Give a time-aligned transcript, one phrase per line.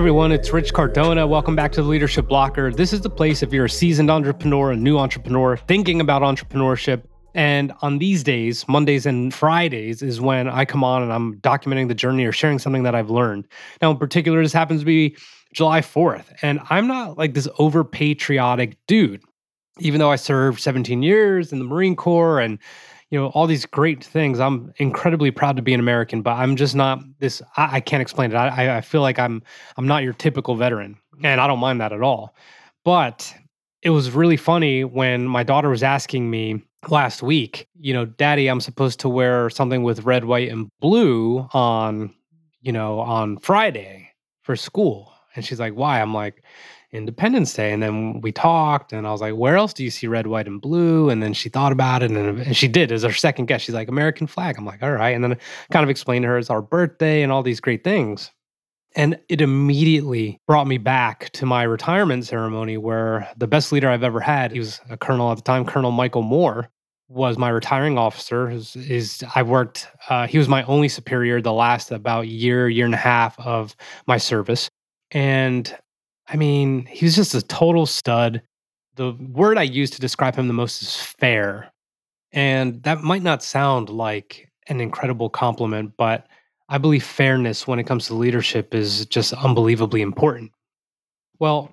[0.00, 1.26] everyone, it's Rich Cardona.
[1.26, 2.72] Welcome back to the Leadership Locker.
[2.72, 7.02] This is the place if you're a seasoned entrepreneur, a new entrepreneur, thinking about entrepreneurship.
[7.34, 11.88] And on these days, Mondays and Fridays, is when I come on and I'm documenting
[11.88, 13.46] the journey or sharing something that I've learned.
[13.82, 15.18] Now, in particular, this happens to be
[15.52, 16.34] July 4th.
[16.40, 19.22] And I'm not like this over patriotic dude,
[19.80, 22.58] even though I served 17 years in the Marine Corps and
[23.10, 24.40] you know all these great things.
[24.40, 28.00] I'm incredibly proud to be an american but i'm just not this i, I can't
[28.00, 28.34] explain it.
[28.36, 29.42] I, I feel like i'm
[29.76, 32.34] i'm not your typical veteran and i don't mind that at all.
[32.84, 33.34] But
[33.82, 38.46] it was really funny when my daughter was asking me last week you know daddy
[38.46, 42.14] i'm supposed to wear something with red white and blue on
[42.62, 44.10] you know on friday
[44.42, 45.12] for school.
[45.36, 46.00] And she's like why?
[46.00, 46.42] I'm like
[46.92, 47.72] Independence Day.
[47.72, 50.46] And then we talked, and I was like, Where else do you see red, white,
[50.46, 51.08] and blue?
[51.10, 53.62] And then she thought about it, and, she did as her second guess.
[53.62, 54.56] She's like, American flag.
[54.58, 55.14] I'm like, All right.
[55.14, 55.36] And then I
[55.72, 58.30] kind of explained to her it's our birthday and all these great things.
[58.96, 64.02] And it immediately brought me back to my retirement ceremony where the best leader I've
[64.02, 66.68] ever had, he was a colonel at the time, Colonel Michael Moore,
[67.08, 68.50] was my retiring officer.
[68.50, 72.84] Is, is I worked, uh, he was my only superior the last about year, year
[72.84, 73.76] and a half of
[74.08, 74.68] my service.
[75.12, 75.72] And
[76.32, 78.40] I mean, he was just a total stud.
[78.94, 81.72] The word I use to describe him the most is fair.
[82.32, 86.28] And that might not sound like an incredible compliment, but
[86.68, 90.52] I believe fairness when it comes to leadership is just unbelievably important.
[91.40, 91.72] Well,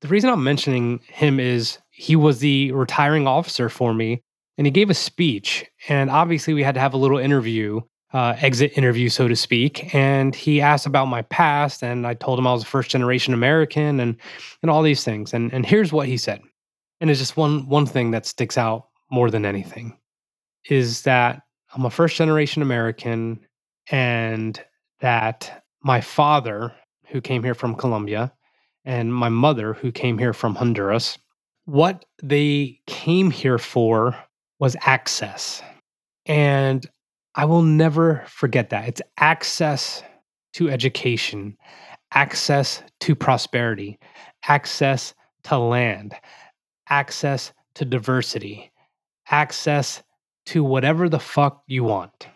[0.00, 4.22] the reason I'm mentioning him is he was the retiring officer for me
[4.56, 5.64] and he gave a speech.
[5.88, 7.80] And obviously, we had to have a little interview
[8.12, 9.94] uh, exit interview, so to speak.
[9.94, 13.34] And he asked about my past, and I told him I was a first generation
[13.34, 14.16] American and
[14.62, 15.34] and all these things.
[15.34, 16.40] And and here's what he said.
[17.00, 19.96] And it's just one one thing that sticks out more than anything
[20.68, 21.42] is that
[21.74, 23.40] I'm a first generation American
[23.90, 24.62] and
[25.00, 26.74] that my father,
[27.06, 28.32] who came here from Colombia,
[28.84, 31.18] and my mother, who came here from Honduras,
[31.66, 34.16] what they came here for
[34.58, 35.62] was access.
[36.26, 36.86] And
[37.38, 38.88] I will never forget that.
[38.88, 40.02] It's access
[40.54, 41.56] to education,
[42.12, 44.00] access to prosperity,
[44.48, 46.16] access to land,
[46.88, 48.72] access to diversity,
[49.30, 50.02] access
[50.46, 52.26] to whatever the fuck you want.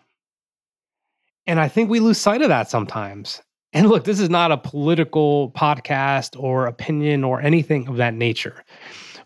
[1.47, 3.41] And I think we lose sight of that sometimes.
[3.73, 8.63] And look, this is not a political podcast or opinion or anything of that nature.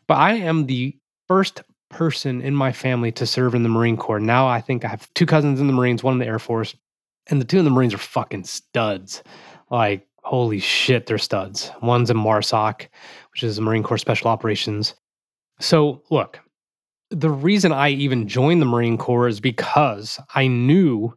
[0.07, 4.19] But I am the first person in my family to serve in the Marine Corps.
[4.19, 6.75] Now I think I have two cousins in the Marines, one in the Air Force,
[7.27, 9.23] and the two in the Marines are fucking studs.
[9.69, 11.71] Like, holy shit, they're studs.
[11.81, 12.87] One's in MARSOC,
[13.31, 14.95] which is the Marine Corps Special Operations.
[15.59, 16.39] So, look,
[17.09, 21.15] the reason I even joined the Marine Corps is because I knew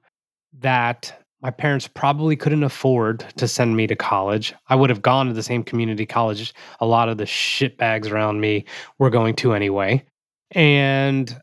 [0.60, 4.54] that my parents probably couldn't afford to send me to college.
[4.68, 8.40] I would have gone to the same community college a lot of the shitbags around
[8.40, 8.64] me
[8.98, 10.04] were going to anyway
[10.52, 11.40] and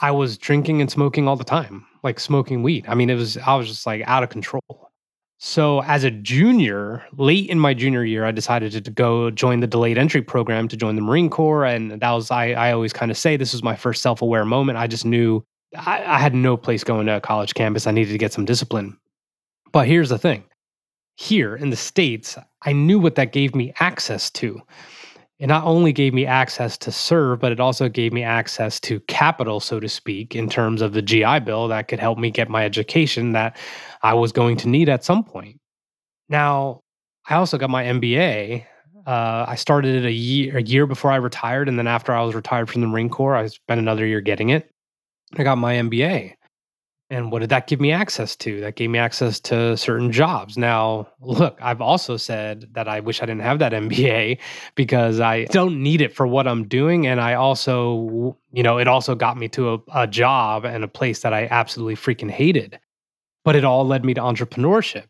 [0.00, 2.86] I was drinking and smoking all the time, like smoking weed.
[2.88, 4.90] I mean, it was I was just like out of control.
[5.40, 9.68] So as a junior, late in my junior year, I decided to, go join the
[9.68, 12.50] delayed entry program to join the Marine Corps, and that was I.
[12.50, 14.78] I always kind of say this was my first self aware moment.
[14.78, 15.44] I just knew
[15.76, 17.86] I, I had no place going to a college campus.
[17.86, 18.98] I needed to get some discipline.
[19.70, 20.44] But here's the thing:
[21.14, 24.60] here in the states, I knew what that gave me access to
[25.38, 28.98] it not only gave me access to serve, but it also gave me access to
[29.00, 32.48] capital, so to speak, in terms of the GI Bill that could help me get
[32.48, 33.56] my education that
[34.02, 35.60] I was going to need at some point.
[36.28, 36.80] Now,
[37.28, 38.64] I also got my MBA.
[39.06, 42.22] Uh, I started it a year, a year before I retired, and then after I
[42.22, 44.68] was retired from the Marine Corps, I spent another year getting it.
[45.36, 46.34] I got my MBA.
[47.10, 48.60] And what did that give me access to?
[48.60, 50.58] That gave me access to certain jobs.
[50.58, 54.38] Now, look, I've also said that I wish I didn't have that MBA
[54.74, 57.06] because I don't need it for what I'm doing.
[57.06, 60.88] And I also, you know, it also got me to a, a job and a
[60.88, 62.78] place that I absolutely freaking hated.
[63.42, 65.06] But it all led me to entrepreneurship.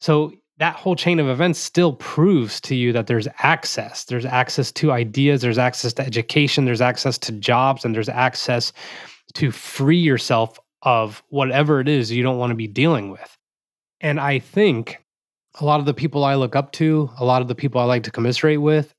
[0.00, 4.04] So that whole chain of events still proves to you that there's access.
[4.04, 8.72] There's access to ideas, there's access to education, there's access to jobs, and there's access
[9.34, 13.38] to free yourself of whatever it is you don't want to be dealing with.
[14.00, 15.02] And I think
[15.60, 17.84] a lot of the people I look up to, a lot of the people I
[17.84, 18.94] like to commiserate with,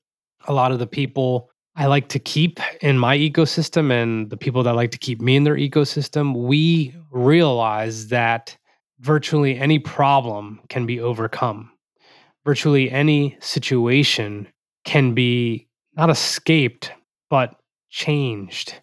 [0.46, 4.62] a lot of the people I like to keep in my ecosystem and the people
[4.62, 8.56] that like to keep me in their ecosystem, we realize that
[9.00, 11.70] virtually any problem can be overcome.
[12.44, 14.48] Virtually any situation
[14.84, 16.92] can be not escaped,
[17.28, 17.60] but
[17.90, 18.74] changed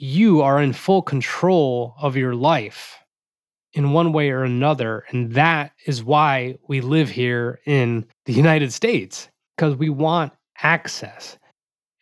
[0.00, 2.96] you are in full control of your life.
[3.74, 5.04] in one way or another.
[5.10, 11.38] And that is why we live here in the United States, because we want access.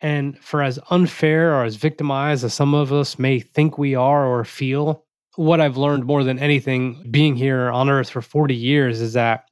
[0.01, 4.25] And for as unfair or as victimized as some of us may think we are
[4.25, 5.03] or feel,
[5.35, 9.45] what I've learned more than anything being here on earth for 40 years is that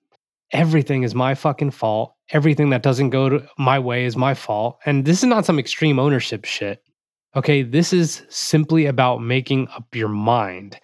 [0.51, 2.15] everything is my fucking fault.
[2.29, 4.79] Everything that doesn't go my way is my fault.
[4.85, 6.81] And this is not some extreme ownership shit.
[7.35, 10.79] Okay, this is simply about making up your mind.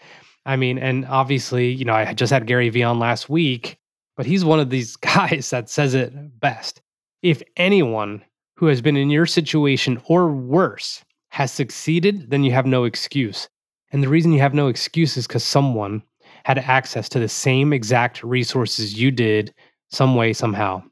[0.45, 3.77] I mean, and obviously, you know, I just had Gary Vee on last week,
[4.17, 6.81] but he's one of these guys that says it best.
[7.21, 8.21] If anyone
[8.57, 13.47] who has been in your situation or worse has succeeded, then you have no excuse.
[13.93, 16.03] And the reason you have no excuse is because someone
[16.43, 19.53] had access to the same exact resources you did,
[19.89, 20.83] some way, somehow.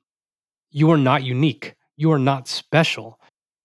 [0.72, 1.76] You are not unique.
[1.98, 3.19] You are not special.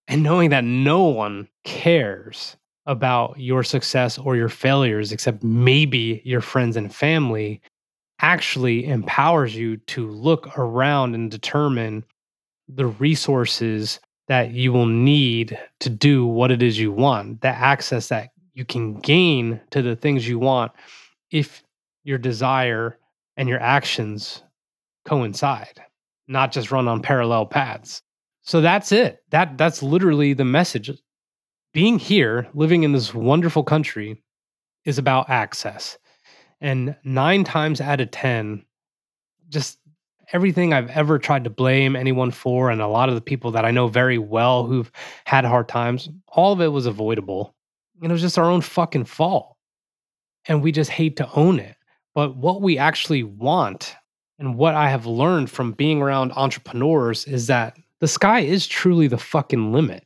[0.08, 2.56] And knowing that no one cares
[2.86, 7.62] about your success or your failures, except maybe your friends and family,
[8.20, 12.04] actually empowers you to look around and determine
[12.68, 18.08] the resources that you will need to do what it is you want, the access
[18.08, 20.72] that you can gain to the things you want
[21.30, 21.62] if
[22.04, 22.98] your desire
[23.36, 24.42] and your actions
[25.04, 25.82] coincide,
[26.28, 28.02] not just run on parallel paths.
[28.44, 29.22] So that's it.
[29.30, 30.90] That that's literally the message.
[31.72, 34.22] Being here, living in this wonderful country
[34.84, 35.98] is about access.
[36.60, 38.64] And 9 times out of 10
[39.48, 39.78] just
[40.32, 43.64] everything I've ever tried to blame anyone for and a lot of the people that
[43.64, 44.90] I know very well who've
[45.26, 47.54] had hard times, all of it was avoidable.
[48.02, 49.56] And it was just our own fucking fault.
[50.46, 51.76] And we just hate to own it.
[52.14, 53.94] But what we actually want
[54.38, 59.06] and what I have learned from being around entrepreneurs is that the sky is truly
[59.06, 60.04] the fucking limit.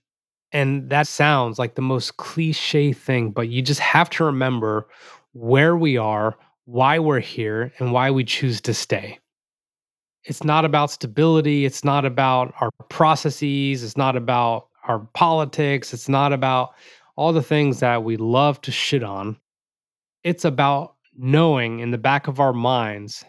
[0.53, 4.87] And that sounds like the most cliche thing, but you just have to remember
[5.33, 6.37] where we are,
[6.67, 9.19] why we're here, and why we choose to stay.
[10.23, 11.65] It's not about stability.
[11.65, 13.83] It's not about our processes.
[13.83, 15.93] It's not about our politics.
[15.93, 16.75] It's not about
[17.17, 19.37] all the things that we love to shit on.
[20.23, 23.25] It's about knowing in the back of our minds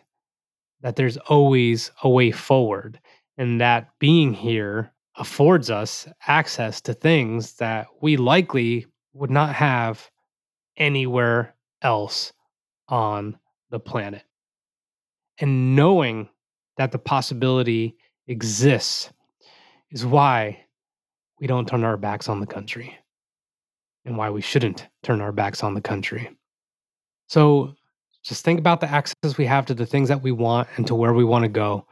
[0.82, 3.00] that there's always a way forward
[3.40, 10.12] and that being here affords us access to things that we likely would not have
[10.76, 12.34] anywhere else
[12.90, 13.40] on
[13.70, 14.24] the planet.
[15.40, 16.28] And knowing
[16.76, 17.96] that the possibility
[18.28, 19.10] exists
[19.90, 20.66] is why
[21.40, 22.94] we don't turn our backs on the country
[24.04, 26.30] and why we shouldn't turn our backs on the country.
[27.28, 27.74] So
[28.22, 30.96] just think about the access we have to the things that we want and to
[30.96, 31.86] where we want to go.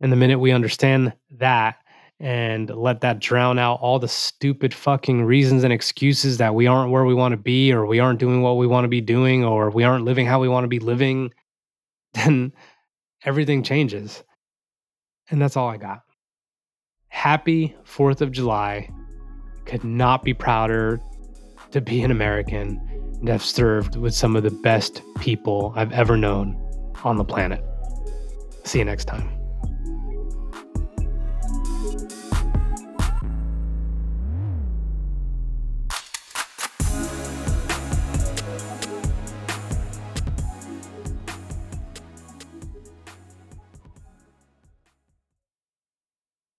[0.00, 1.76] And the minute we understand that
[2.18, 6.90] and let that drown out all the stupid fucking reasons and excuses that we aren't
[6.90, 9.44] where we want to be or we aren't doing what we want to be doing
[9.44, 11.32] or we aren't living how we want to be living,
[12.14, 12.52] then
[13.24, 14.22] everything changes.
[15.30, 16.02] And that's all I got.
[17.08, 18.90] Happy 4th of July.
[19.64, 21.00] Could not be prouder
[21.72, 22.80] to be an American
[23.18, 26.56] and have served with some of the best people I've ever known
[27.02, 27.64] on the planet.
[28.64, 29.35] See you next time.